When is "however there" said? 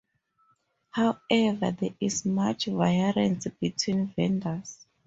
0.89-1.93